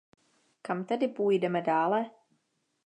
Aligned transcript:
Kam 0.61 0.85
tedy 0.85 1.07
půjdeme 1.07 1.61
dále? 1.61 2.11